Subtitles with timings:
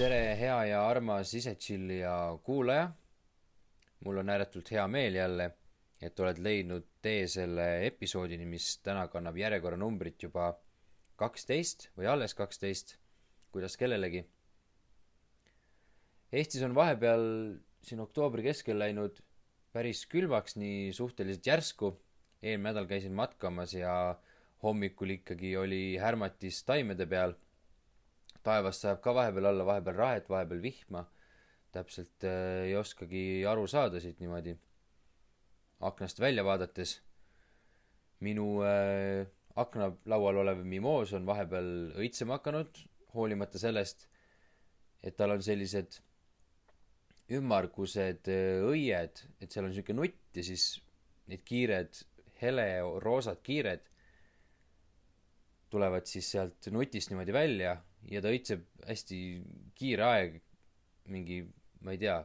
[0.00, 2.88] tere, hea ja armas Ise-Chillija kuulaja.
[4.04, 5.50] mul on ääretult hea meel jälle,
[6.00, 10.54] et oled leidnud tee selle episoodini, mis täna kannab järjekorranumbrit juba
[11.20, 12.96] kaksteist või alles kaksteist,
[13.52, 14.24] kuidas kellelegi.
[16.32, 17.26] Eestis on vahepeal
[17.84, 19.20] siin oktoobri keskel läinud
[19.74, 21.92] päris külmaks, nii suhteliselt järsku.
[22.42, 23.94] Eelmine nädal käisin matkamas ja
[24.62, 27.34] hommikul ikkagi oli härmatis taimede peal
[28.44, 31.06] taevast sajab ka vahepeal alla, vahepeal rahet, vahepeal vihma.
[31.70, 34.56] täpselt äh, ei oskagi aru saada siit niimoodi
[35.80, 37.00] aknast välja vaadates.
[38.20, 39.26] minu äh,
[39.56, 42.80] aknalaual olev mimoos on vahepeal õitsema hakanud,
[43.14, 44.08] hoolimata sellest,
[45.02, 46.00] et tal on sellised
[47.30, 50.80] ümmargused äh, õied, et seal on sihuke nutt ja siis
[51.30, 52.02] need kiired,
[52.42, 52.66] hele
[53.04, 53.86] roosad kiired
[55.70, 57.76] tulevad siis sealt nutist niimoodi välja
[58.10, 59.18] ja ta õitseb hästi
[59.78, 60.38] kiire aeg,
[61.10, 61.42] mingi,
[61.84, 62.20] ma ei tea,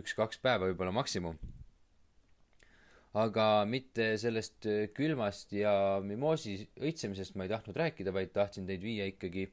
[0.00, 1.38] üks-kaks päeva võib-olla maksimum.
[3.20, 5.72] aga mitte sellest külmast ja
[6.02, 9.48] mimoosi õitsemisest ma ei tahtnud rääkida, vaid tahtsin teid viia ikkagi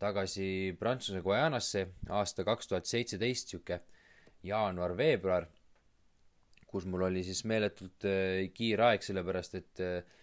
[0.00, 3.80] tagasi Prantsuse Guajanasse aasta kaks tuhat seitseteist, sihuke
[4.46, 5.48] jaanuar-veebruar,
[6.68, 10.16] kus mul oli siis meeletult äh, kiire aeg, sellepärast et äh,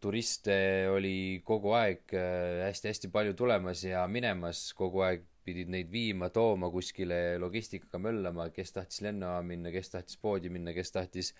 [0.00, 0.54] turiste
[0.92, 6.70] oli kogu aeg hästi-hästi äh, palju tulemas ja minemas, kogu aeg pidid neid viima, tooma
[6.70, 11.32] kuskile logistikaga möllama, kes tahtis lennujaama minna, kes tahtis poodi minna, kes tahtis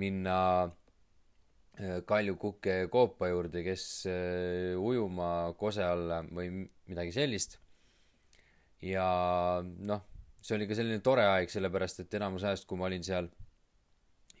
[0.00, 3.84] minna äh, Kalju-Kuke koopa juurde, kes
[4.80, 7.58] ujuma kose alla või midagi sellist.
[8.80, 9.04] ja
[9.60, 10.00] noh,
[10.40, 13.28] see oli ka selline tore aeg, sellepärast et enamus ajast, kui ma olin seal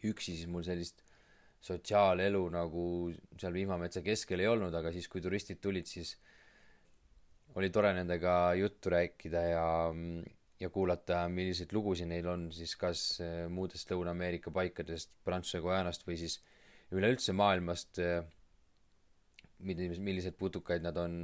[0.08, 1.02] üksi, siis mul sellist
[1.60, 2.84] sotsiaalelu nagu
[3.38, 6.14] seal vihmametsa keskel ei olnud, aga siis, kui turistid tulid, siis
[7.60, 9.66] oli tore nendega juttu rääkida ja,
[10.60, 16.16] ja kuulata, milliseid lugusid neil on siis kas eh, muudest Lõuna-Ameerika paikadest, Prantsuse Guajanast või
[16.22, 16.38] siis
[16.96, 18.22] üleüldse maailmast, eh,
[19.60, 21.14] milliseid putukaid nad on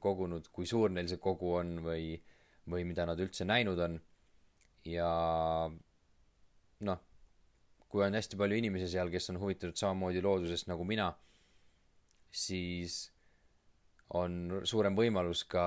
[0.00, 2.12] kogunud, kui suur neil see kogu on või,
[2.70, 4.00] või mida nad üldse näinud on.
[4.86, 5.08] ja
[6.86, 7.09] noh
[7.90, 11.10] kui on hästi palju inimesi seal, kes on huvitatud samamoodi loodusest nagu mina,
[12.30, 13.02] siis
[14.18, 15.64] on suurem võimalus ka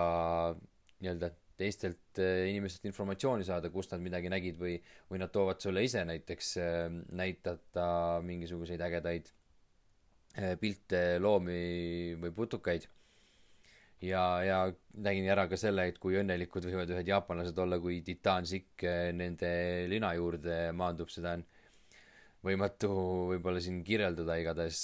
[1.03, 4.77] nii-öelda teistelt äh, inimestelt informatsiooni saada, kust nad midagi nägid või,
[5.11, 6.81] või nad toovad sulle ise näiteks äh,
[7.19, 7.85] näidata
[8.25, 12.87] mingisuguseid ägedaid äh, pilte, loomi või putukaid.
[14.01, 14.59] ja, ja
[15.05, 18.83] nägin ära ka selle, et kui õnnelikud võivad ühed jaapanlased olla, kui titaansikk
[19.15, 19.51] nende
[19.91, 21.45] lina juurde maandub, seda on
[22.43, 22.91] võimatu
[23.31, 24.81] võib-olla siin kirjeldada, igatahes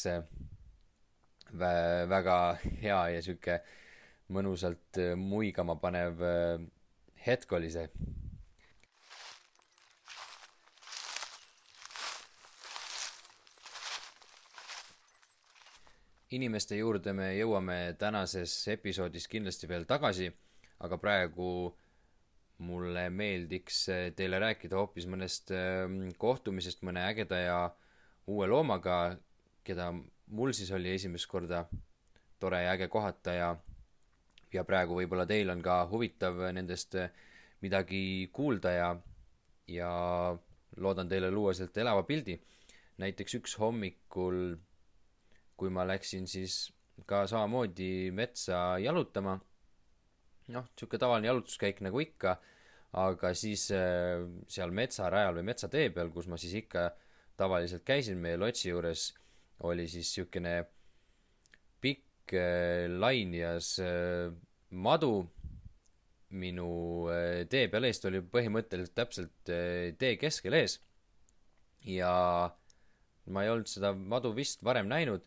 [1.59, 2.37] vä-, väga
[2.81, 3.59] hea ja sihuke
[4.35, 6.65] mõnusalt äh, muigama panev äh,
[7.25, 7.89] hetk oli see.
[16.29, 20.27] inimeste juurde me jõuame tänases episoodis kindlasti veel tagasi,
[20.85, 21.47] aga praegu
[22.59, 27.59] mulle meeldiks eh, teile rääkida hoopis mõnest ehm, kohtumisest mõne ägeda ja
[28.29, 29.17] uue loomaga,
[29.63, 29.91] keda
[30.35, 31.63] mul siis oli esimest korda
[32.39, 33.49] tore ja äge kohata ja
[34.53, 37.11] ja praegu võib-olla teil on ka huvitav nendest eh,
[37.61, 38.89] midagi kuulda ja
[39.69, 39.91] ja
[40.77, 42.39] loodan teile luua sealt elava pildi.
[42.99, 44.57] näiteks üks hommikul,
[45.55, 46.73] kui ma läksin siis
[47.07, 49.37] ka samamoodi metsa jalutama
[50.53, 52.35] noh, niisugune tavaline jalutuskäik nagu ikka,
[52.99, 56.89] aga siis äh, seal metsarajal või metsatee peal, kus ma siis ikka
[57.39, 59.11] tavaliselt käisin meie lotsi juures,
[59.69, 60.55] oli siis niisugune
[61.83, 64.31] pikk äh, lainjas äh,
[64.69, 65.27] madu
[66.29, 66.69] minu
[67.49, 69.49] tee peal eest oli põhimõtteliselt täpselt
[69.97, 70.75] tee keskel ees.
[71.81, 72.11] ja
[73.33, 75.25] ma ei olnud seda madu vist varem näinud.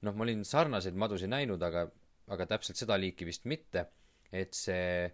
[0.00, 1.90] noh, ma olin sarnaseid madusid näinud, aga,
[2.32, 3.84] aga täpselt seda liiki vist mitte
[4.32, 5.10] et see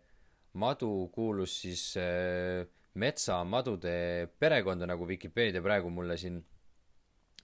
[0.56, 2.66] madu kuulus siis äh,
[2.96, 6.40] metsamadude perekonda, nagu Vikipeedia praegu mulle siin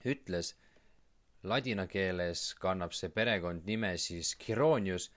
[0.09, 0.53] ütles.
[1.43, 5.09] Ladina keeles kannab see perekond nime siis Chironius.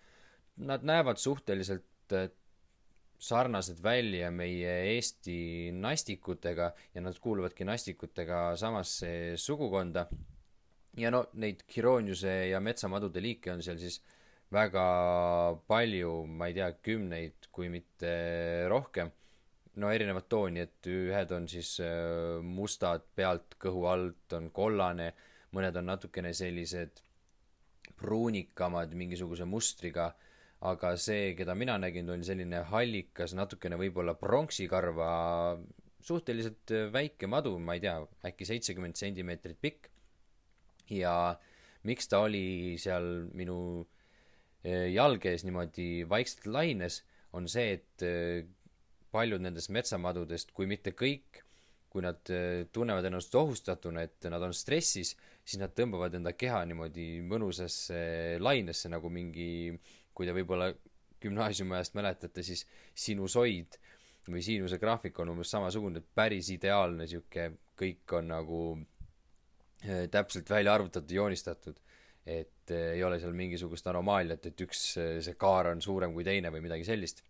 [0.66, 2.30] Nad näevad suhteliselt äh,
[3.18, 10.06] sarnased välja meie Eesti nastikutega ja nad kuuluvadki nastikutega samasse sugukonda.
[10.96, 14.00] ja no neid Chironiuse ja metsamadude liike on seal siis
[14.52, 14.86] väga
[15.66, 18.10] palju, ma ei tea, kümneid, kui mitte
[18.70, 19.10] rohkem,
[19.82, 25.10] no erinevat tooni, et ühed on siis äh, mustad pealt, kõhu alt on kollane,
[25.56, 27.02] mõned on natukene sellised
[27.96, 30.10] pruunikamad mingisuguse mustriga,
[30.66, 35.10] aga see, keda mina nägin, oli selline hallikas, natukene võib-olla pronksikarva,
[36.06, 37.98] suhteliselt väike madu, ma ei tea,
[38.28, 39.90] äkki seitsekümmend sentimeetrit pikk.
[40.90, 41.34] ja
[41.82, 43.86] miks ta oli seal minu
[44.92, 47.02] jalge ees niimoodi vaikselt laines,
[47.36, 48.46] on see, et eh,
[49.12, 51.42] paljud nendest metsamadudest, kui mitte kõik,
[51.92, 55.14] kui nad eh, tunnevad ennast ohustatuna, et nad on stressis,
[55.46, 57.98] siis nad tõmbavad enda keha niimoodi mõnusasse
[58.42, 59.48] lainesse nagu mingi,
[60.16, 60.72] kui te võib-olla
[61.22, 63.78] gümnaasiumiajast mäletate, siis sinusoid
[64.26, 70.74] või siinuse graafik on umbes samasugune, päris ideaalne sihuke, kõik on nagu äh, täpselt välja
[70.74, 71.78] arvutatud, joonistatud.
[72.26, 76.26] Et äh, ei ole seal mingisugust anomaaliat, et üks, äh, see kaar on suurem kui
[76.26, 77.22] teine või midagi sellist.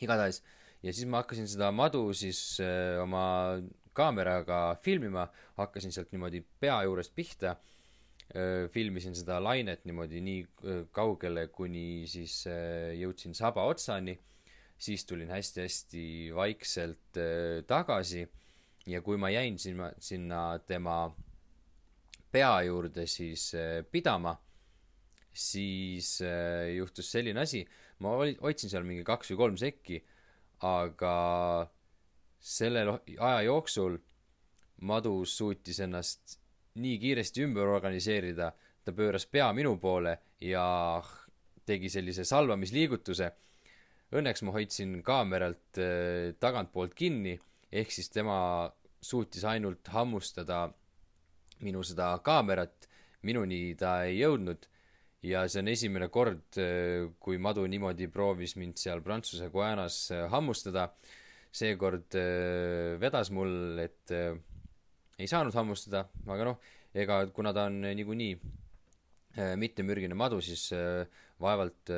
[0.00, 3.60] igatahes äh, ja siis ma hakkasin seda madu siis äh, oma
[3.96, 5.26] kaameraga filmima,
[5.58, 7.56] hakkasin sealt niimoodi pea juurest pihta,
[8.32, 12.42] äh, filmisin seda lainet niimoodi nii äh, kaugele, kuni siis
[13.00, 14.16] jõudsin saba otsani,
[14.80, 17.18] siis tulin hästi-hästi vaikselt
[17.68, 18.22] tagasi
[18.88, 21.02] ja kui ma jäin sinna, sinna tema
[22.32, 23.50] pea juurde siis
[23.90, 24.36] pidama,
[25.32, 26.18] siis
[26.76, 27.64] juhtus selline asi,
[28.00, 30.00] ma hoidsin seal mingi kaks või kolm sekki
[30.60, 31.14] aga
[32.40, 32.84] selle
[33.18, 33.98] aja jooksul
[34.80, 36.38] Madus suutis ennast
[36.80, 38.48] nii kiiresti ümber organiseerida,
[38.84, 40.64] ta pööras pea minu poole ja
[41.68, 43.28] tegi sellise salvamisliigutuse.
[44.16, 47.36] Õnneks ma hoidsin kaameralt äh, tagantpoolt kinni,
[47.70, 50.64] ehk siis tema suutis ainult hammustada
[51.64, 52.88] minu seda kaamerat,
[53.26, 54.66] minuni ta ei jõudnud
[55.26, 60.28] ja see on esimene kord, äh, kui madu niimoodi proovis mind seal Prantsuse Guajanas äh,
[60.32, 60.90] hammustada.
[61.50, 64.12] seekord äh, vedas mul, et
[65.18, 66.60] ei saanud hammustada, aga noh,
[66.94, 68.36] ega kuna ta on niikuinii
[69.58, 70.68] mittemürgine madu, siis
[71.42, 71.90] vaevalt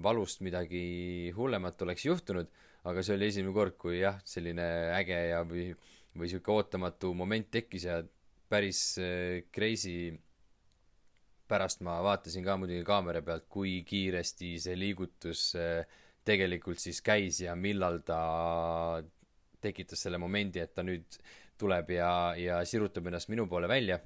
[0.00, 2.48] valust midagi hullemat oleks juhtunud,
[2.88, 4.64] aga see oli esimene kord, kui jah, selline
[4.96, 5.68] äge ja või,
[6.16, 8.00] või sihuke ootamatu moment tekkis ja
[8.48, 8.80] päris
[9.52, 10.14] crazy
[11.48, 15.82] pärast ma vaatasin ka muidugi kaamera pealt, kui kiiresti see liigutus äh,
[16.26, 18.20] tegelikult siis käis ja millal ta
[19.62, 21.18] tekitas selle momendi, et ta nüüd
[21.58, 24.00] tuleb ja, ja sirutab ennast minu poole välja.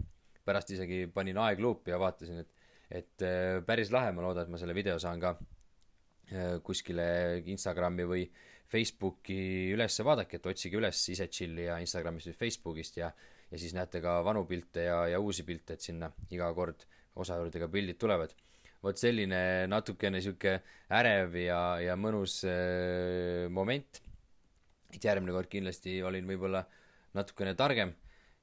[0.45, 4.61] pärast isegi panin aegluupi ja vaatasin, et, et äh, päris lahe, ma loodan, et ma
[4.61, 8.25] selle video saan ka äh, kuskile Instagrami või
[8.71, 13.11] Facebooki üles vaadake, et otsige üles ise chill'i ja Instagramist või Facebookist ja
[13.51, 17.01] ja siis näete ka vanu pilte ja, ja uusi pilte, et sinna iga kord äh,
[17.19, 18.35] osavõrdadega pildid tulevad.
[18.81, 20.55] vot selline natukene sihuke
[20.97, 24.01] ärev ja, ja mõnus äh, moment.
[24.91, 26.65] et järgmine kord kindlasti olin võib-olla
[27.15, 27.93] natukene targem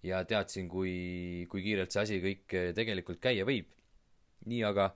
[0.04, 3.68] ja teadsin, kui, kui kiirelt see asi kõik tegelikult käia võib.
[4.46, 4.94] nii, aga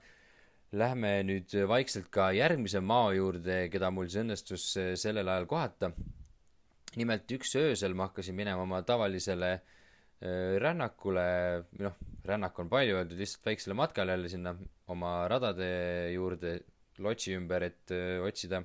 [0.71, 5.91] lähme nüüd vaikselt ka järgmise mao juurde, keda mul siis õnnestus äh, sellel ajal kohata.
[6.95, 9.80] nimelt üks öösel ma hakkasin minema oma tavalisele Äh,
[10.21, 11.23] rännakule,
[11.73, 11.95] või noh,
[12.27, 14.53] rännak on palju öeldud, lihtsalt väiksele matkale jälle sinna
[14.93, 15.67] oma radade
[16.13, 16.59] juurde
[17.01, 18.61] lotsi ümber, et öö, äh, otsida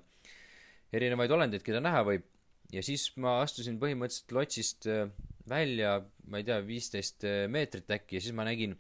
[0.93, 2.27] erinevaid olendeid, keda näha võib.
[2.75, 5.07] ja siis ma astusin põhimõtteliselt lotsist äh,
[5.49, 8.75] välja, ma ei tea, viisteist meetrit äkki ja siis ma nägin,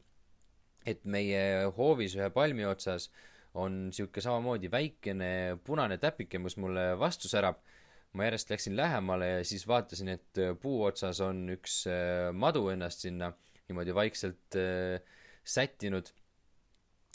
[0.86, 3.08] et meie hoovis ühe palmi otsas
[3.56, 5.30] on sihuke samamoodi väikene
[5.64, 7.62] punane täpike, mis mulle vastu särab
[8.16, 12.66] ma järjest läksin lähemale ja siis vaatasin, et äh, puu otsas on üks äh, madu
[12.72, 13.32] ennast sinna
[13.68, 15.00] niimoodi vaikselt äh,
[15.44, 16.12] sättinud.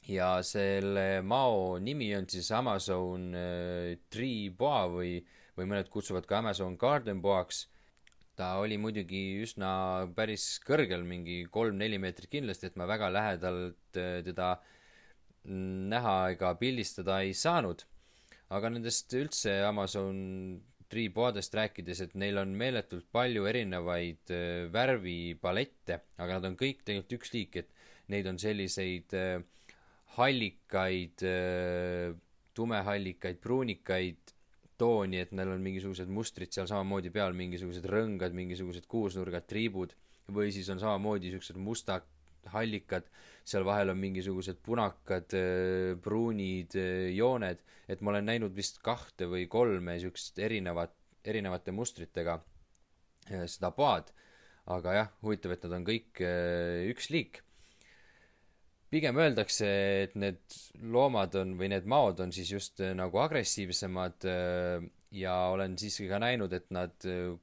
[0.08, 3.36] ja selle mao nimi on siis Amazon
[4.10, 5.20] Tree Boa või,
[5.58, 7.68] või mõned kutsuvad ka Amazon Garden Boaks.
[8.36, 14.56] ta oli muidugi üsna päris kõrgel, mingi kolm-neli meetrit kindlasti, et ma väga lähedalt teda
[15.94, 17.86] näha ega pildistada ei saanud.
[18.50, 20.18] aga nendest üldse Amazon
[20.92, 27.18] triipoadest rääkides, et neil on meeletult palju erinevaid äh, värvipalette, aga nad on kõik tegelikult
[27.20, 29.40] üks liik, et neid on selliseid äh,
[30.18, 32.12] hallikaid äh,,
[32.54, 34.34] tumehallikaid, pruunikaid
[34.82, 39.94] tooni, et neil on mingisugused mustrid seal samamoodi peal, mingisugused rõngad, mingisugused kuusnurgad, triibud,
[40.32, 42.08] või siis on samamoodi niisugused mustad
[42.54, 43.08] hallikad,
[43.48, 49.28] seal vahel on mingisugused punakad, äh, pruunid äh, jooned, et ma olen näinud vist kahte
[49.30, 50.94] või kolme niisugust erinevat,
[51.26, 54.12] erinevate mustritega äh, seda paad,
[54.72, 56.22] aga jah, huvitav, et nad on kõik
[56.92, 57.42] üks liik.
[58.92, 59.68] pigem öeldakse,
[60.04, 60.42] et need
[60.84, 64.28] loomad on või need maod on siis just nagu agressiivsemad
[65.12, 66.94] ja olen siiski ka näinud, et nad,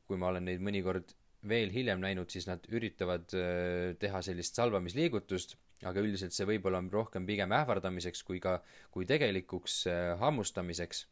[0.07, 1.18] kui ma olen neid mõnikord
[1.49, 6.91] veel hiljem näinud, siis nad üritavad äh, teha sellist salvamisliigutust, aga üldiselt see võib-olla on
[6.91, 8.59] rohkem pigem ähvardamiseks kui ka,
[8.91, 11.07] kui tegelikuks äh, hammustamiseks.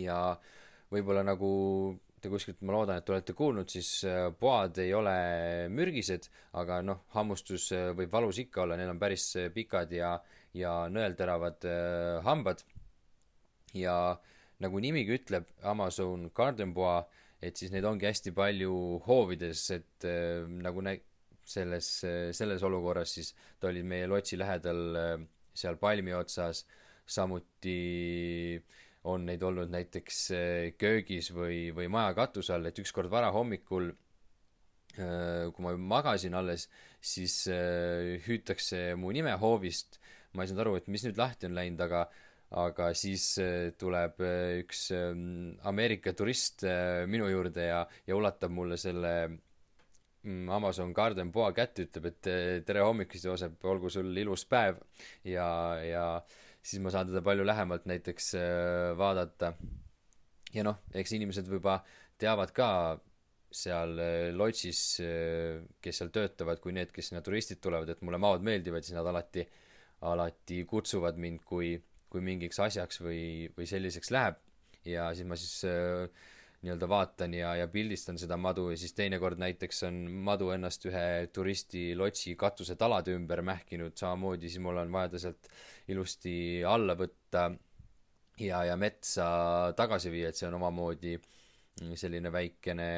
[0.00, 0.16] ja
[0.92, 1.52] võib-olla nagu
[2.22, 5.14] te kuskilt, ma loodan, et olete kuulnud, siis äh, poad ei ole
[5.74, 6.28] mürgised,
[6.58, 10.14] aga noh, hammustus äh, võib valus ikka olla, neil on päris äh, pikad ja,
[10.54, 11.66] ja nõelteravad
[12.26, 12.62] hambad.
[13.74, 13.96] ja
[14.62, 17.08] nagu nimigi ütleb, Amazon Garden Bois,
[17.42, 18.74] et siis neid ongi hästi palju
[19.06, 20.06] hoovides, et
[20.62, 21.00] nagu nä-,
[21.42, 21.88] selles,
[22.38, 26.62] selles olukorras siis ta oli meie lotsi lähedal seal palmi otsas,
[27.10, 27.78] samuti
[28.56, 33.90] äh, on neid olnud näiteks äh, köögis või, või maja katuse all, et ükskord varahommikul
[33.90, 36.68] äh, kui ma magasin alles,
[37.00, 39.98] siis äh, hüütakse mu nime hoovist,
[40.32, 42.06] ma ei saanud aru, et mis nüüd lahti on läinud, aga
[42.58, 43.26] aga siis
[43.80, 44.20] tuleb
[44.60, 46.66] üks ähm, Ameerika turist
[47.08, 52.32] minu juurde ja, ja ulatab mulle selle mm, Amazon Garden Boa kätte, ütleb, et
[52.68, 54.82] tere hommikust, Joosep, olgu sul ilus päev
[55.24, 55.46] ja,
[55.80, 56.04] ja
[56.62, 58.34] siis ma saan teda palju lähemalt näiteks
[59.00, 59.54] vaadata.
[60.52, 61.80] ja noh, eks inimesed juba
[62.20, 62.68] teavad ka
[63.52, 68.84] seal äh, kes seal töötavad, kui need, kes sinna turistid tulevad, et mulle maod meeldivad,
[68.84, 69.44] siis nad alati,
[70.08, 71.74] alati kutsuvad mind, kui,
[72.12, 74.38] kui mingiks asjaks või, või selliseks läheb.
[74.84, 76.06] ja siis ma siis äh,
[76.62, 81.06] nii-öelda vaatan ja, ja pildistan seda madu ja siis teinekord näiteks on madu ennast ühe
[81.34, 85.50] turisti lotsi katuse talade ümber mähkinud samamoodi, siis mul on vaja ta sealt
[85.90, 86.34] ilusti
[86.66, 87.48] alla võtta
[88.42, 89.26] ja, ja metsa
[89.78, 91.16] tagasi viia, et see on omamoodi
[91.98, 92.88] selline väikene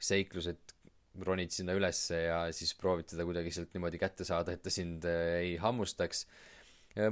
[0.00, 0.76] seiklus, et
[1.24, 5.06] ronid sinna ülesse ja siis proovid teda kuidagi sealt niimoodi kätte saada, et ta sind
[5.08, 6.26] ei hammustaks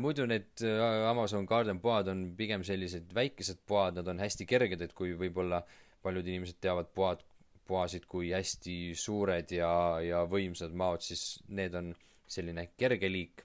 [0.03, 4.83] muidu need äh, Amazon Garden poad on pigem sellised väikesed poad, nad on hästi kerged,
[4.83, 5.63] et kui võib-olla
[6.03, 7.23] paljud inimesed teavad poad,
[7.69, 9.71] poasid kui hästi suured ja,
[10.03, 11.93] ja võimsad maod, siis need on
[12.29, 13.45] selline kerge liik.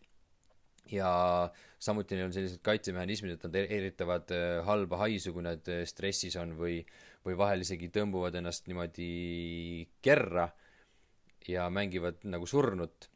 [0.91, 1.09] ja
[1.79, 5.85] samuti neil on sellised kaitsemehhanismid, et nad e-, eritavad äh, halba haisu, kui nad äh,
[5.88, 6.81] stressis on või,
[7.23, 10.50] või vahel isegi tõmbuvad ennast niimoodi kerra
[11.47, 13.07] ja mängivad nagu surnut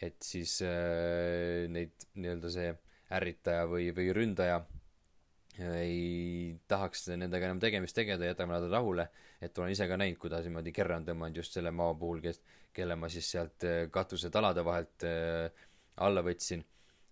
[0.00, 2.70] et siis äh, neid nii-öelda see
[3.16, 9.08] ärritaja või, või ründaja äh, ei tahaks nendega enam tegemist tegeleda, jätame nad rahule,
[9.40, 12.40] et olen ise ka näinud, kuidas niimoodi kerra on tõmmanud just selle mao puhul, kes,
[12.76, 15.66] kelle ma siis sealt äh, katusetalade vahelt äh,
[16.00, 16.64] alla võtsin.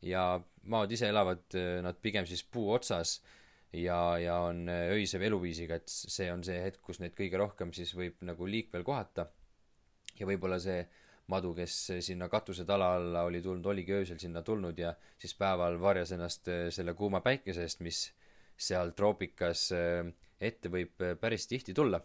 [0.02, 0.38] ja
[0.71, 3.18] maod ise elavad äh, nad pigem siis puu otsas
[3.73, 7.73] ja, ja on äh, öise eluviisiga, et see on see hetk, kus neid kõige rohkem
[7.76, 9.28] siis võib nagu liikvel kohata.
[10.18, 10.80] ja võib-olla see
[11.29, 16.15] madu, kes sinna katusetala alla oli tulnud, oligi öösel sinna tulnud ja siis päeval varjas
[16.17, 18.07] ennast äh, selle kuuma päikese eest, mis
[18.57, 20.09] seal troopikas äh,
[20.41, 22.01] ette võib äh, päris tihti tulla.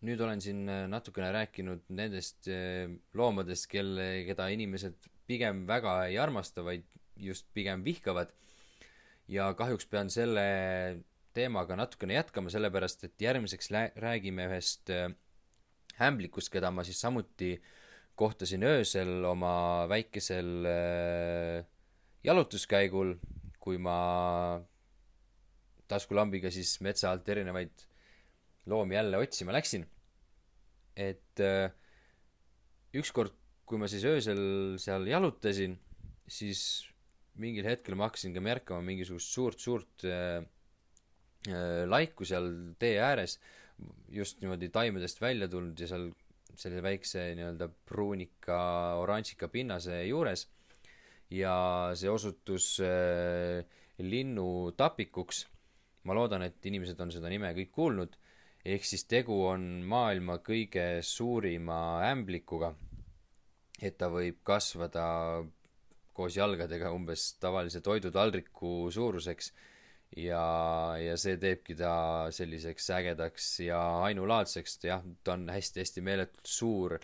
[0.00, 2.46] nüüd olen siin natukene rääkinud nendest
[3.20, 4.96] loomadest, kelle, keda inimesed
[5.28, 6.86] pigem väga ei armasta, vaid
[7.20, 8.32] just pigem vihkavad
[9.30, 10.44] ja kahjuks pean selle
[11.36, 15.12] teemaga natukene jätkama, sellepärast et järgmiseks lä-, räägime ühest äh,
[16.02, 17.54] ämblikust, keda ma siis samuti
[18.18, 21.68] kohtasin öösel oma väikesel äh,
[22.26, 23.14] jalutuskäigul,
[23.60, 24.60] kui ma
[25.90, 27.86] taskulambiga siis metsa alt erinevaid
[28.70, 29.86] loomi jälle otsima läksin.
[30.96, 31.70] et äh,
[32.94, 33.32] ükskord,
[33.64, 35.78] kui ma siis öösel seal jalutasin,
[36.28, 36.90] siis
[37.40, 40.42] mingil hetkel ma hakkasin ka märkama mingisugust suurt-suurt äh,
[41.48, 43.38] äh, laiku seal tee ääres,
[44.12, 46.10] just niimoodi taimedest välja tulnud ja seal
[46.58, 48.58] selle väikse nii-öelda pruunika,
[49.00, 50.48] oranžika pinnase juures
[51.30, 51.54] ja
[51.94, 53.62] see osutus äh,
[53.98, 55.46] linnutapikuks.
[56.04, 58.14] ma loodan, et inimesed on seda nime kõik kuulnud,
[58.64, 62.74] ehk siis tegu on maailma kõige suurima ämblikuga.
[63.80, 65.04] et ta võib kasvada
[66.20, 69.52] koos jalgadega umbes tavalise toidutaldriku suuruseks.
[70.18, 70.42] Ja,
[70.98, 71.92] ja see teebki ta
[72.34, 76.96] selliseks ägedaks ja ainulaadseks, jah, ta on hästi-hästi meeletult suur,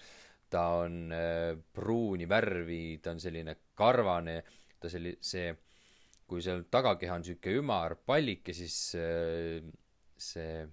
[0.51, 4.41] ta on äh, pruuni värvi, ta on selline karvane,
[4.83, 5.55] ta selli-, see,
[6.27, 9.63] kui seal tagakeha on niisugune ümar pallike, siis äh,
[10.19, 10.67] see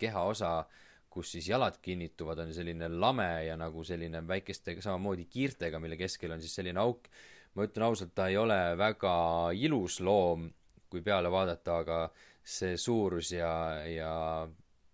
[0.00, 0.83] kehaosa äh,
[1.14, 6.34] kus siis jalad kinnituvad, on selline lame ja nagu selline väikeste, samamoodi kiirtega, mille keskel
[6.34, 7.08] on siis selline auk.
[7.54, 9.14] ma ütlen ausalt, ta ei ole väga
[9.54, 10.48] ilus loom,
[10.90, 11.98] kui peale vaadata, aga
[12.42, 13.52] see suurus ja,
[13.86, 14.14] ja,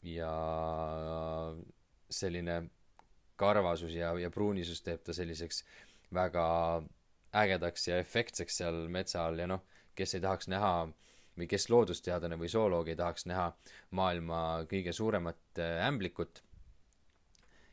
[0.05, 0.35] ja
[2.11, 2.59] selline
[3.41, 5.65] karvasus ja, ja pruunisus teeb ta selliseks
[6.15, 6.45] väga
[7.41, 9.65] ägedaks ja efektseks seal metsa all ja noh,
[9.97, 10.75] kes ei tahaks näha
[11.39, 13.51] või kes loodusteadlane või zooloog ei tahaks näha
[13.97, 16.43] maailma kõige suuremat äh, ämblikut.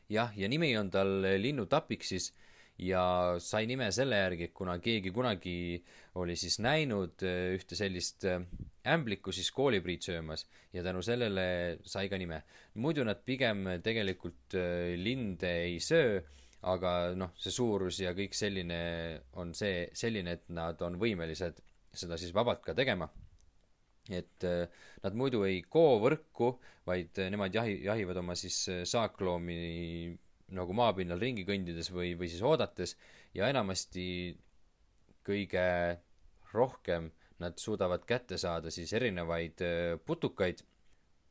[0.08, 2.32] jah, ja nimi on tal linnutapik siis
[2.78, 5.84] ja sai nime selle järgi, et kuna keegi kunagi
[6.14, 8.40] oli siis näinud äh, ühte sellist äh,
[8.86, 12.42] ämblikku siis koolipriit söömas ja tänu sellele sai ka nime.
[12.74, 14.54] muidu nad pigem tegelikult
[14.96, 16.20] linde ei söö
[16.66, 18.80] aga noh, see suurus ja kõik selline
[19.38, 21.60] on see, selline, et nad on võimelised
[21.94, 23.08] seda siis vabalt ka tegema.
[24.08, 24.64] Et äh,
[25.04, 26.54] nad muidu ei koo võrku,
[26.88, 29.58] vaid äh, nemad jahi, jahivad oma siis äh, saakloomi
[30.56, 32.96] nagu maapinnal ringi kõndides või, või siis oodates
[33.36, 34.08] ja enamasti
[35.26, 35.64] kõige
[36.54, 39.60] rohkem nad suudavad kätte saada siis erinevaid
[40.08, 40.64] putukaid.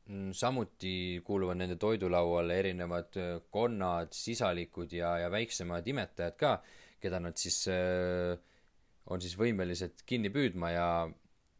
[0.07, 3.17] Mm, samuti kuuluvad nende toidulauale erinevad
[3.51, 6.51] konnad, sisalikud ja, ja väiksemad imetajad ka,
[7.01, 10.87] keda nad siis on siis võimelised kinni püüdma ja,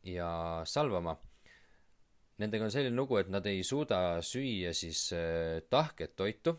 [0.08, 1.16] ja salvama.
[2.38, 6.54] Nendega on selline lugu, et nad ei suuda süüa siis äh, tahket toitu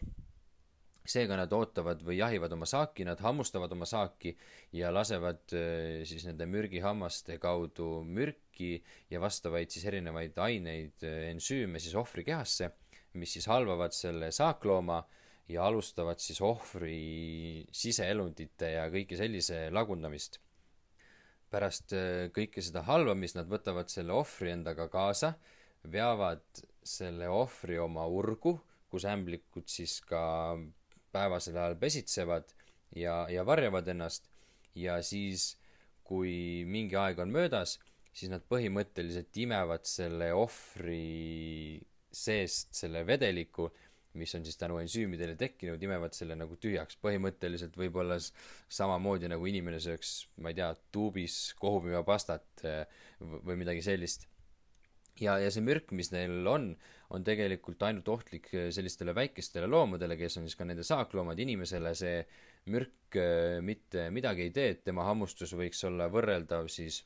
[1.08, 4.34] seega nad ootavad või jahivad oma saaki, nad hammustavad oma saaki
[4.76, 8.76] ja lasevad äh, siis nende mürgihammaste kaudu mürki
[9.10, 12.72] ja vastavaid siis erinevaid aineid, äh, ensüüme siis ohvri kehasse,
[13.18, 15.00] mis siis halvavad selle saaklooma
[15.48, 20.42] ja alustavad siis ohvri siseelundite ja kõike sellise lagundamist.
[21.52, 25.34] Pärast äh, kõike seda halvamist nad võtavad selle ohvri endaga kaasa,
[25.88, 26.44] veavad
[26.84, 28.56] selle ohvri oma urgu,
[28.88, 30.20] kus ämblikud siis ka
[31.12, 32.52] päevasel ajal pesitsevad
[32.96, 34.28] ja, ja varjavad ennast.
[34.78, 35.56] Ja siis,
[36.06, 37.78] kui mingi aeg on möödas,
[38.12, 41.80] siis nad põhimõtteliselt imevad selle ohvri
[42.14, 43.68] seest selle vedeliku,
[44.18, 46.98] mis on siis tänu ensüümidele tekkinud, imevad selle nagu tühjaks.
[47.02, 52.82] põhimõtteliselt võib-olla samamoodi nagu inimene sööks, ma ei tea, tuubis kohupiimapastat eh,
[53.20, 54.28] või midagi sellist
[55.22, 56.70] ja, ja see mürk, mis neil on,
[57.14, 61.94] on tegelikult ainult ohtlik äh, sellistele väikestele loomadele, kes on siis ka nende saakloomad, inimesele
[61.98, 62.18] see
[62.72, 67.02] mürk äh, mitte midagi ei tee, et tema hammustus võiks olla võrreldav siis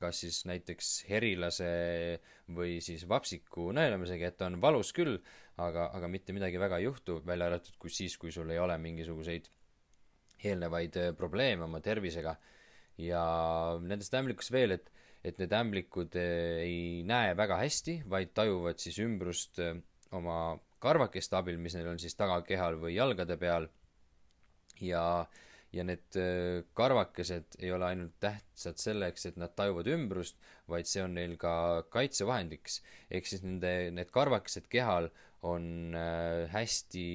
[0.00, 1.68] kas siis näiteks herilase
[2.56, 5.18] või siis vapsiku nõelamisega, et on valus küll,
[5.56, 8.76] aga, aga mitte midagi väga ei juhtu, välja arvatud kui siis, kui sul ei ole
[8.82, 9.48] mingisuguseid
[10.44, 12.36] eelnevaid äh, probleeme oma tervisega.
[12.96, 13.22] ja
[13.80, 14.92] nendest ämblikust veel, et
[15.26, 19.74] et need ämblikud eh, ei näe väga hästi, vaid tajuvad siis ümbrust eh,
[20.14, 23.66] oma karvakeste abil, mis neil on siis tagakehal või jalgade peal.
[24.80, 25.26] ja,
[25.74, 30.38] ja need eh, karvakesed ei ole ainult tähtsad selleks, et nad tajuvad ümbrust,
[30.70, 32.80] vaid see on neil ka kaitsevahendiks.
[33.10, 35.10] ehk siis nende, need karvakesed kehal
[35.46, 35.94] on
[36.50, 37.08] hästi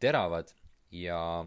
[0.00, 0.48] teravad
[0.90, 1.44] ja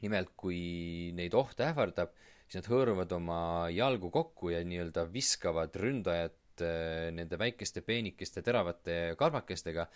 [0.00, 2.14] nimelt, kui neid oht ähvardab,
[2.46, 9.14] siis nad hõõruvad oma jalgu kokku ja nii-öelda viskavad ründajat äh, nende väikeste peenikeste teravate
[9.18, 9.86] karvakestega,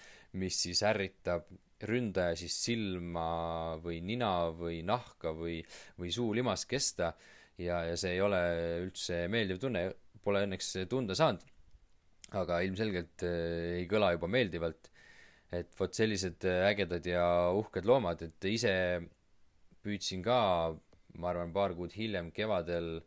[0.40, 1.48] mis siis ärritab
[1.84, 5.58] ründaja siis silma või nina või nahka või,
[6.00, 7.12] või suulimast kesta
[7.58, 8.40] ja, ja see ei ole
[8.86, 9.88] üldse meeldiv tunne,
[10.24, 11.42] pole õnneks tunda saanud.
[12.34, 14.90] aga ilmselgelt äh, ei kõla juba meeldivalt.
[15.54, 17.24] et vot sellised ägedad ja
[17.54, 18.72] uhked loomad, et ise
[19.84, 20.38] püüdsin ka
[21.20, 22.98] ma arvan, paar kuud hiljem kevadel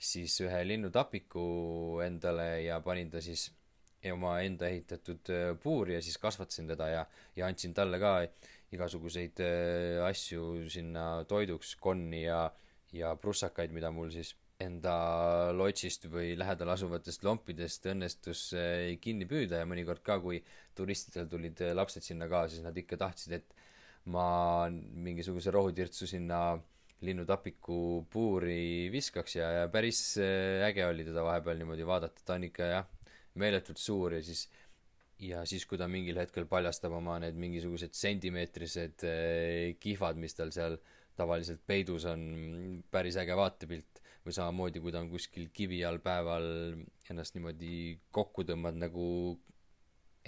[0.00, 3.50] siis ühe linnutapiku endale ja panin ta siis
[4.08, 7.02] oma enda ehitatud äh, puuri ja siis kasvatasin teda ja,
[7.36, 8.14] ja andsin talle ka
[8.72, 12.46] igasuguseid äh, asju sinna toiduks, konni ja,
[12.96, 14.94] ja prussakaid, mida mul siis enda
[15.56, 19.60] lotsist või lähedal asuvatest lompidest õnnestus äh, kinni püüda.
[19.60, 20.40] Ja mõnikord ka, kui
[20.76, 23.56] turistidel tulid lapsed sinna ka, siis nad ikka tahtsid, et
[24.08, 26.56] ma mingisuguse rohutirtsu sinna
[27.06, 32.48] linnutapiku puuri viskaks ja, ja päris äh, äge oli teda vahepeal niimoodi vaadata, ta on
[32.50, 32.88] ikka jah,
[33.40, 34.46] meeletult suur ja siis
[35.20, 40.52] ja siis, kui ta mingil hetkel paljastab oma need mingisugused sentimeetrised äh, kihvad, mis tal
[40.54, 40.78] seal
[41.20, 42.22] tavaliselt peidus on,
[42.92, 43.98] päris äge vaatepilt.
[44.20, 46.44] või samamoodi, kui ta on kuskil kivi all päeval
[47.08, 49.04] ennast niimoodi kokku tõmbanud nagu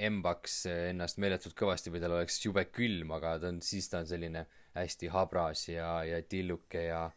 [0.09, 4.09] embaks ennast meeletult kõvasti või tal oleks jube külm, aga ta on, siis ta on
[4.09, 7.11] selline hästi habras ja, ja tilluke ja,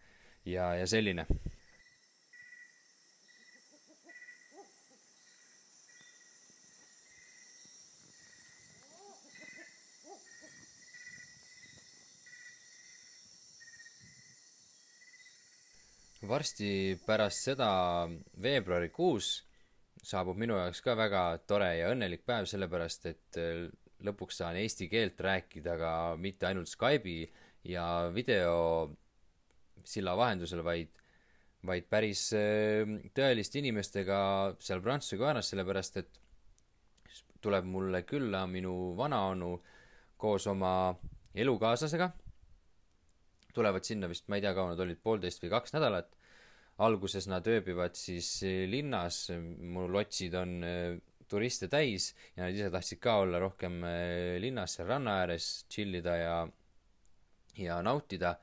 [0.46, 1.28] ja, ja selline.
[16.26, 17.68] varsti pärast seda
[18.42, 19.28] veebruarikuus
[20.06, 23.40] saabub minu jaoks ka väga tore ja õnnelik päev, sellepärast et
[24.06, 25.92] lõpuks saan eesti keelt rääkida ka
[26.22, 27.26] mitte ainult Skype'i
[27.66, 30.90] ja videosilla vahendusel, vaid
[31.66, 32.28] vaid päris
[33.16, 34.18] tõeliste inimestega
[34.62, 36.20] seal Prantsuse Guajanas, sellepärast et
[37.42, 39.56] tuleb mulle külla minu vanaonu
[40.22, 40.74] koos oma
[41.36, 42.10] elukaaslasega,
[43.56, 46.10] tulevad sinna vist, ma ei tea, kaua nad olid, poolteist või kaks nädalat,
[46.86, 48.30] alguses nad ööbivad siis
[48.72, 50.58] linnas, mu lotsid on
[51.30, 53.80] turiste täis ja nad ise tahtsid ka olla rohkem
[54.44, 56.36] linnas seal ranna ääres, chill ida ja
[57.58, 58.36] ja nautida.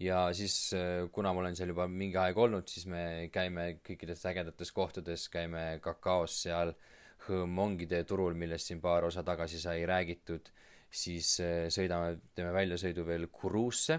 [0.00, 4.22] Ja siis, äh, kuna ma olen seal juba mingi aeg olnud, siis me käime kõikides
[4.30, 6.74] ägedates kohtades, käime kakaos seal
[7.20, 10.46] Hõõmongide turul, millest siin paar osa tagasi sai räägitud,
[10.88, 13.98] siis äh, sõidame, teeme väljasõidu veel Kuruusse,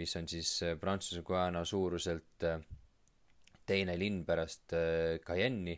[0.00, 2.46] mis on siis äh, Prantsuse Guyana suuruselt
[3.68, 4.72] teine linn pärast
[5.26, 5.76] Cayenne'i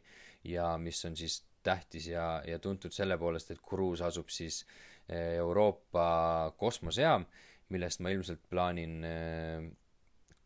[0.54, 4.62] ja mis on siis tähtis ja, ja tuntud selle poolest, et Kuruus asub siis
[5.10, 7.26] Euroopa kosmosejaam
[7.74, 9.64] millest ma ilmselt plaanin äh,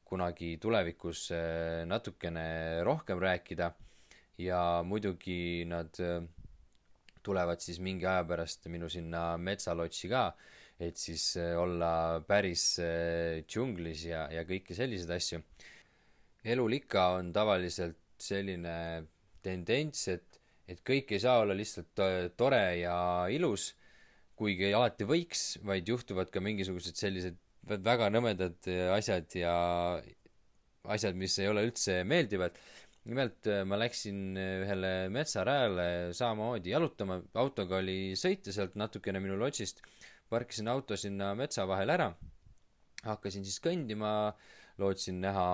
[0.09, 3.73] kunagi tulevikus äh, natukene rohkem rääkida
[4.41, 6.23] ja muidugi nad äh,
[7.23, 10.31] tulevad siis mingi aja pärast minu sinna metsalotsi ka,
[10.81, 12.79] et siis olla päris
[13.45, 15.41] džunglis ja, ja kõiki selliseid asju.
[16.45, 18.77] elul ikka on tavaliselt selline
[19.43, 20.39] tendents, et,
[20.71, 22.01] et kõik ei saa olla lihtsalt
[22.39, 22.97] tore ja
[23.35, 23.75] ilus
[24.39, 29.55] kuigi alati võiks, vaid juhtuvad ka mingisugused sellised väga nõmedad äh, asjad ja
[30.89, 32.57] asjad, mis ei ole üldse meeldivad.
[33.09, 39.37] nimelt äh, ma läksin äh, ühele metsarajale samamoodi jalutama, autoga oli sõita sealt natukene minu
[39.41, 39.83] lodžist,
[40.29, 42.09] parkisin auto sinna metsa vahele ära,
[43.05, 44.33] hakkasin siis kõndima,
[44.79, 45.47] lootsin näha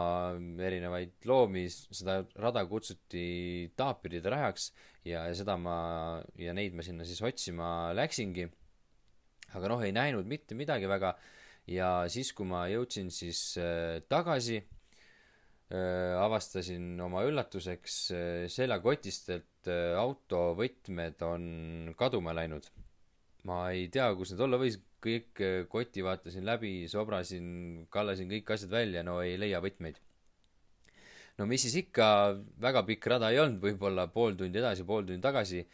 [0.67, 4.73] erinevaid loomi, seda rada kutsuti taapiride rajaks
[5.05, 5.77] ja, ja seda ma,
[6.37, 8.51] ja neid ma sinna siis otsima läksingi
[9.59, 11.15] aga noh, ei näinud mitte midagi väga.
[11.71, 19.71] Ja siis, kui ma jõudsin siis äh, tagasi äh,, avastasin oma üllatuseks äh, seljakotist, et
[19.97, 21.45] autovõtmed on
[21.97, 22.69] kaduma läinud.
[23.49, 27.47] ma ei tea, kus need olla võis, kõik koti vaatasin läbi, sobrasin,
[27.93, 29.97] kallasin kõik asjad välja, no ei leia võtmeid.
[31.39, 32.07] no mis siis ikka,
[32.61, 35.65] väga pikk rada ei olnud, võib-olla pool tundi edasi, pool tundi tagasi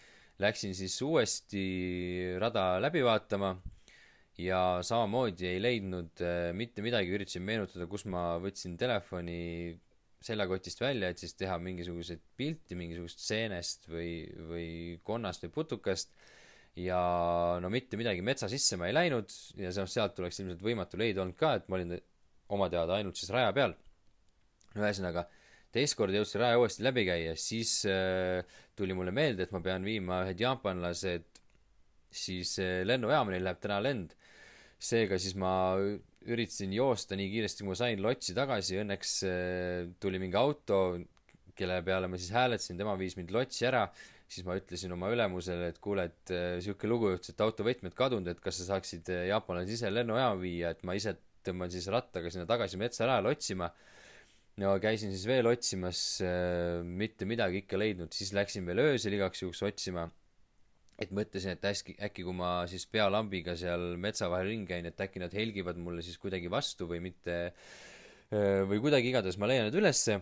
[0.41, 1.63] Läksin siis uuesti
[2.41, 3.51] rada läbi vaatama
[4.41, 9.39] ja samamoodi ei leidnud äh, mitte midagi, üritasin meenutada, kus ma võtsin telefoni
[10.21, 14.13] seljakotist välja, et siis teha mingisuguseid pilti mingisugust seenest või,
[14.51, 14.69] või
[15.07, 16.13] konnast või putukast
[16.77, 17.01] ja
[17.63, 21.39] no mitte midagi metsa sisse ma ei läinud ja sealt oleks ilmselt võimatu leida olnud
[21.41, 21.97] ka, et ma olin
[22.53, 23.75] oma teada ainult siis raja peal.
[24.77, 25.25] ühesõnaga
[25.75, 28.43] teist korda jõudsin raja uuesti läbi käia, siis äh,
[28.77, 31.41] tuli mulle meelde, et ma pean viima ühed jaapanlased
[32.11, 34.17] siis äh, lennujaama, neil läheb täna lend.
[34.81, 35.53] Seega siis ma
[36.29, 40.81] üritasin joosta nii kiiresti, kui ma sain lotsi tagasi, õnneks äh, tuli mingi auto,
[41.57, 43.87] kelle peale ma siis hääletasin, tema viis mind lotsi ära,
[44.31, 48.29] siis ma ütlesin oma ülemusele, et kuule, et niisugune äh, lugu juhtus, et autovõtmed kadunud,
[48.33, 52.33] et kas sa saaksid äh, jaapanlase ise lennujaama viia, et ma ise tõmban siis rattaga
[52.33, 53.71] sinna tagasi metsarajale otsima
[54.61, 56.01] no käisin siis veel otsimas
[56.85, 60.05] mitte midagi ikka leidnud, siis läksin veel öösel igaks juhuks otsima.
[61.01, 65.01] Et mõtlesin, et äkki, äkki kui ma siis pealambiga seal metsa vahel ringi käin, et
[65.01, 67.41] äkki nad helgivad mulle siis kuidagi vastu või mitte
[68.31, 70.21] või kuidagi igatahes ma leian need ülesse,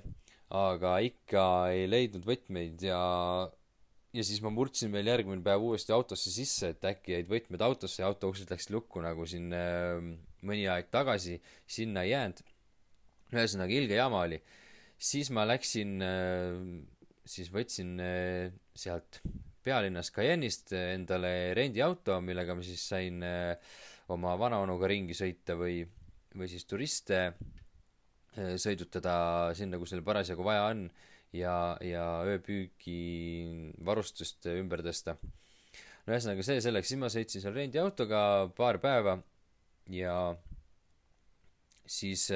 [0.56, 1.42] aga ikka
[1.74, 3.02] ei leidnud võtmeid ja
[4.16, 8.02] ja siis ma murdsin veel järgmine päev uuesti autosse sisse, et äkki jäid võtmed autosse
[8.02, 9.98] ja auto uksed läksid lukku, nagu siin äh,
[10.48, 11.38] mõni aeg tagasi,
[11.68, 12.42] sinna ei jäänud
[13.34, 14.40] ühesõnaga ilge jama oli.
[14.98, 16.56] siis ma läksin, äh,
[17.28, 19.20] siis võtsin äh, sealt
[19.64, 23.76] pealinnas Cayenne'ist endale rendiauto, millega ma siis sain äh,
[24.14, 25.82] oma vanaonuga ringi sõita või,
[26.36, 27.22] või siis turiste
[28.38, 30.84] sõidutada sinna, kus neil parasjagu vaja on
[31.34, 35.16] ja, ja ööpüügi varustust ümber tõsta.
[35.18, 38.20] no ühesõnaga see selleks, siis ma sõitsin seal rendiautoga
[38.56, 39.18] paar päeva
[39.92, 40.14] ja
[41.88, 42.28] siis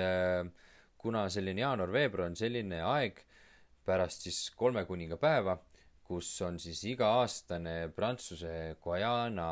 [1.03, 3.23] kuna selline jaanuar-veebruar on selline aeg
[3.87, 5.57] pärast siis kolme kuningapäeva,
[6.12, 9.48] kus on siis iga-aastane Prantsuse Guyana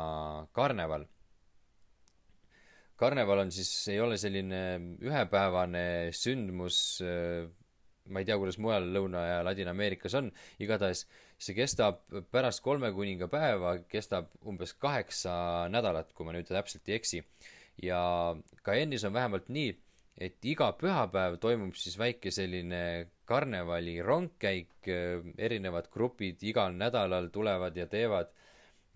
[0.53, 1.07] karneval.
[3.01, 4.59] karneval on siis, ei ole selline
[5.01, 7.01] ühepäevane sündmus,
[8.13, 10.29] ma ei tea, kuidas mujal Lõuna- ja Ladina-Ameerikas on,
[10.61, 11.07] igatahes
[11.41, 15.33] see kestab pärast kolme kuningapäeva, kestab umbes kaheksa
[15.73, 17.23] nädalat, kui ma nüüd täpselt ei eksi.
[17.81, 18.01] ja
[18.61, 19.73] Cayenne'is on vähemalt nii,
[20.21, 24.91] et iga pühapäev toimub siis väike selline karnevali rongkäik,
[25.39, 28.33] erinevad grupid igal nädalal tulevad ja teevad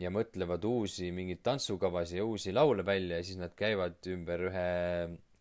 [0.02, 4.67] ja mõtlevad uusi mingeid tantsukavasid ja uusi laule välja ja siis nad käivad ümber ühe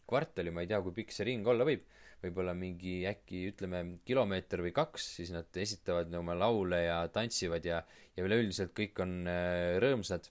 [0.06, 1.82] kvartali, ma ei tea, kui pikk see ring olla võib,
[2.22, 7.82] võib-olla mingi äkki ütleme kilomeeter või kaks, siis nad esitavad oma laule ja tantsivad ja,
[8.16, 10.30] ja üleüldiselt kõik on äh, rõõmsad.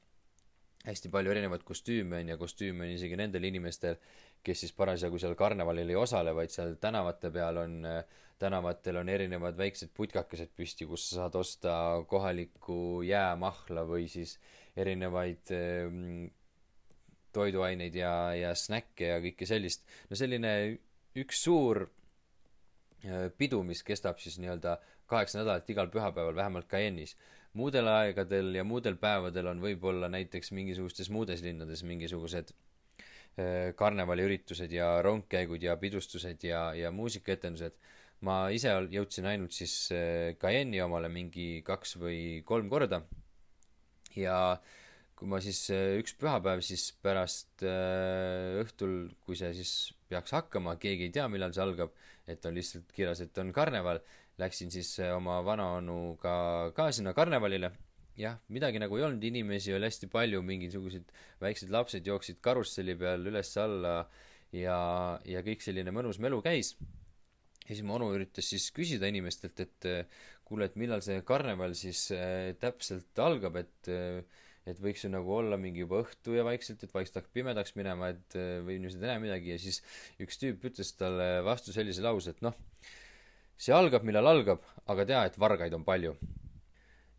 [0.84, 4.00] hästi palju erinevaid kostüüme on ja kostüüme on isegi nendel inimestel,
[4.44, 8.04] kes siis parasjagu seal karnevalil ei osale, vaid seal tänavate peal on, äh,
[8.44, 11.74] tänavatel on erinevad väiksed putkakesed püsti, kus sa saad osta
[12.12, 14.38] kohalikku jäämahla või siis
[14.78, 16.32] erinevaid äh,
[17.34, 19.86] toiduaineid ja, ja snäkke ja kõike sellist.
[20.10, 20.54] no selline
[21.20, 24.78] üks suur äh, pidu, mis kestab siis nii-öelda
[25.10, 27.16] kaheksa nädalat igal pühapäeval, vähemalt Cayenne'is.
[27.54, 34.96] muudel aegadel ja muudel päevadel on võib-olla näiteks mingisugustes muudes linnades mingisugused äh, karnevaliüritused ja
[35.02, 37.78] rongkäigud ja pidustused ja, ja muusikaetendused.
[38.24, 43.04] Ma ise jõudsin ainult siis äh, Cayenne'i omale mingi kaks või kolm korda
[44.16, 44.38] ja
[45.18, 50.78] kui ma siis äh, üks pühapäev siis pärast äh, õhtul, kui see siis peaks hakkama,
[50.82, 51.94] keegi ei tea, millal see algab,
[52.30, 54.02] et on lihtsalt kirjas, et on karneval,
[54.40, 56.36] läksin siis oma vanaonuga
[56.76, 57.72] ka sinna karnevalile.
[58.18, 63.26] jah, midagi nagu ei olnud, inimesi oli hästi palju, mingisugused väiksed lapsed jooksid karusselli peal
[63.26, 63.96] üles-alla
[64.54, 64.78] ja,
[65.26, 66.76] ja kõik selline mõnus melu käis.
[67.64, 69.90] Ja siis mu onu üritas siis küsida inimestelt, et
[70.48, 74.24] kuule, et millal see karneval siis äh, täpselt algab, et äh,
[74.64, 78.14] et võiks ju nagu olla mingi juba õhtu ja vaikselt, et vaikselt hakkab pimedaks minema,
[78.14, 79.82] et või inimesed ei näe midagi ja siis
[80.24, 82.56] üks tüüp ütles talle vastu sellise lause, et noh,
[83.60, 86.16] see algab, millal algab, aga tea, et vargaid on palju.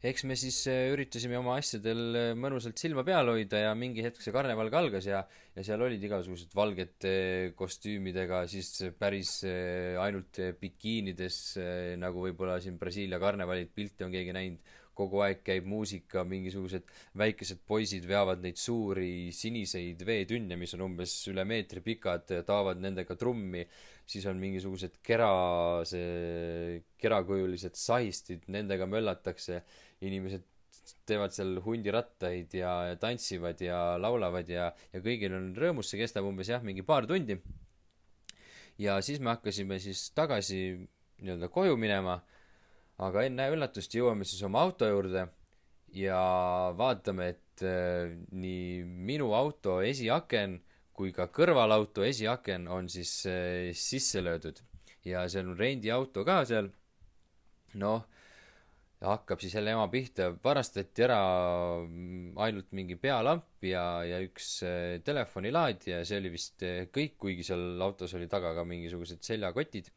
[0.04, 4.20] Eks me siis äh, üritasime oma asjadel äh, mõnusalt silma peal hoida ja mingi hetk
[4.20, 5.22] see karneval ka algas ja,
[5.56, 7.14] ja seal olid igasugused valgete
[7.56, 11.38] kostüümidega, siis päris ainult bikiinides,
[12.00, 14.72] nagu võib-olla siin Brasiilia karnevalid, pilte on keegi näinud.
[14.94, 16.84] Kogu aeg käib muusika, mingisugused
[17.18, 23.16] väikesed poisid veavad neid suuri siniseid veetünne, mis on umbes üle meetri pikad, taovad nendega
[23.18, 23.64] trummi,
[24.06, 25.32] siis on mingisugused kera,
[25.88, 29.64] see kerakujulised sahistid, nendega möllatakse,
[30.04, 30.44] inimesed
[31.08, 36.26] teevad seal hundirattaid ja, ja tantsivad ja laulavad ja, ja kõigil on rõõmus, see kestab
[36.28, 37.38] umbes jah, mingi paar tundi.
[38.78, 40.60] ja siis me hakkasime siis tagasi
[41.22, 42.18] nii-öelda koju minema
[43.02, 45.26] aga enne üllatust jõuame siis oma auto juurde
[45.94, 46.20] ja
[46.78, 50.60] vaatame, et äh, nii minu auto esiaken
[50.94, 54.60] kui ka kõrvalauto esiaken on siis äh, sisse löödud
[55.06, 56.70] ja see on rendiauto ka seal.
[57.74, 58.04] noh,
[59.02, 61.18] hakkab siis jälle ema pihta, varastati ära
[61.82, 67.18] mm, ainult mingi pealamp ja, ja üks äh, telefonilaadija ja see oli vist äh, kõik,
[67.26, 69.90] kuigi seal autos oli taga ka mingisugused seljakotid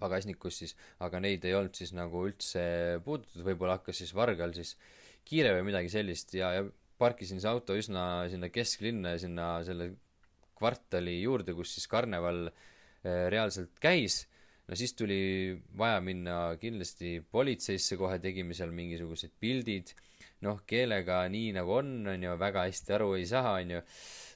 [0.00, 2.62] pagasnikus siis, aga neid ei olnud siis nagu üldse
[3.04, 4.76] puudutatud, võib-olla hakkas siis vargal siis
[5.28, 6.64] kiire või midagi sellist ja, ja
[7.00, 9.92] parkisin see auto üsna sinna kesklinna ja sinna selle
[10.60, 14.24] kvartali juurde, kus siis karneval äh, reaalselt käis,
[14.70, 15.20] no siis tuli
[15.78, 19.92] vaja minna kindlasti politseisse kohe, tegime seal mingisugused pildid,
[20.46, 23.84] noh, keelega nii nagu on, on ju, väga hästi aru ei saa, on ju,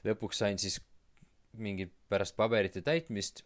[0.09, 0.81] lõpuks sain siis
[1.55, 3.45] mingi pärast paberite täitmist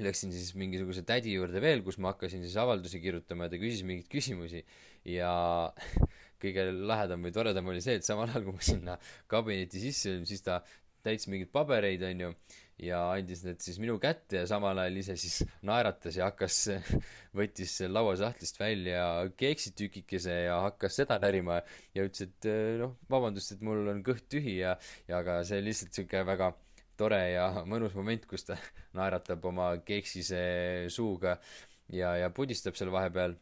[0.00, 3.82] läksin siis mingisuguse tädi juurde veel, kus ma hakkasin siis avaldusi kirjutama ja ta küsis
[3.86, 4.62] mingeid küsimusi.
[5.08, 5.32] Ja
[6.42, 8.96] kõige lahedam või toredam oli see, et samal ajal, kui ma sinna
[9.30, 10.60] kabinetti sisse olin, siis ta
[11.04, 12.32] täitis mingeid pabereid, onju,
[12.80, 16.62] ja andis need siis minu kätte ja samal ajal ise siis naeratas ja hakkas,
[17.38, 19.04] võttis lauasahtlist välja
[19.40, 21.60] keksitükikese ja hakkas seda närima
[21.96, 24.76] ja ütles, et noh, vabandust, et mul on kõht tühi ja,
[25.10, 26.52] ja aga see lihtsalt siuke väga
[27.00, 28.58] tore ja mõnus moment, kus ta
[28.98, 30.42] naeratab oma keksise
[30.92, 31.38] suuga
[31.92, 33.36] ja, ja pudistab seal vahepeal.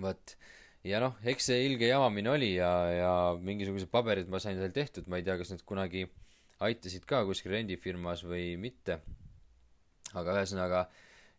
[0.00, 0.36] vot.
[0.84, 5.08] ja noh, eks see ilge jamamine oli ja, ja mingisugused paberid ma sain seal tehtud,
[5.08, 6.06] ma ei tea, kas need kunagi
[6.62, 9.00] aitasid ka kuskil rendifirmas või mitte.
[10.14, 10.84] aga ühesõnaga,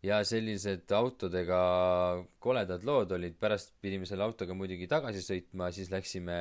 [0.03, 1.59] ja sellised autodega
[2.43, 6.39] koledad lood olid, pärast pidime selle autoga muidugi tagasi sõitma, siis läksime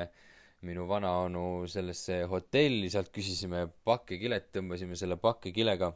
[0.66, 5.92] minu vanaonu sellesse hotelli, sealt küsisime pakkekilet, tõmbasime selle pakkekilega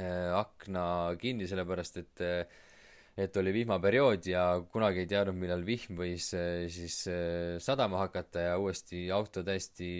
[0.00, 0.84] äh, akna
[1.20, 2.58] kinni, sellepärast et äh,
[3.20, 8.46] et oli vihmaperiood ja kunagi ei teadnud, millal vihm võis äh, siis äh, sadama hakata
[8.50, 9.90] ja uuesti auto täiesti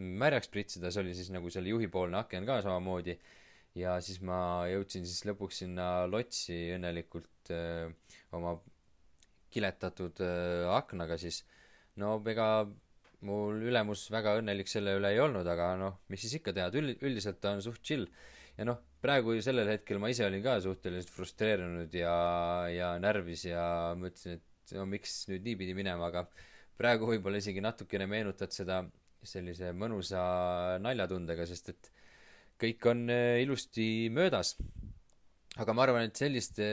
[0.00, 3.18] märjaks pritsida, see oli siis nagu selle juhipoolne aken ka samamoodi.
[3.78, 8.56] ja siis ma jõudsin siis lõpuks sinna lotsi õnnelikult öö, äh, oma
[9.54, 11.44] kiletatud öö, aknaga siis
[12.02, 12.48] no ega
[13.26, 17.00] mul ülemus väga õnnelik selle üle ei olnud, aga noh, mis siis ikka teha, üld-,
[17.04, 18.06] üldiselt ta on suht chill.
[18.56, 22.14] ja noh, praegu sellel hetkel ma ise olin ka suhteliselt frustreerunud ja,
[22.72, 23.64] ja närvis ja
[23.98, 26.26] mõtlesin, et no miks nüüd niipidi minema, aga
[26.80, 28.82] praegu võib-olla isegi natukene meenutad seda
[29.22, 30.22] sellise mõnusa
[30.80, 31.90] naljatundega, sest et
[32.60, 34.56] kõik on eh, ilusti möödas
[35.58, 36.66] aga ma arvan, et selliste,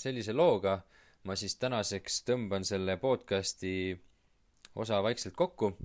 [0.00, 0.78] sellise looga
[1.28, 3.94] ma siis tänaseks tõmban selle podcasti
[4.82, 5.76] osa vaikselt kokku.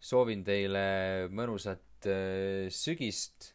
[0.00, 3.54] soovin teile mõnusat äh, sügist,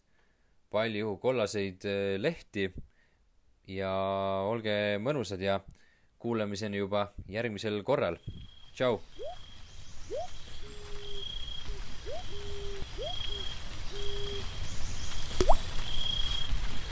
[0.72, 2.66] palju kollaseid äh, lehti
[3.68, 3.92] ja
[4.48, 5.60] olge mõnusad ja
[6.20, 8.18] kuulamiseni juba järgmisel korral.
[8.74, 9.00] tšau!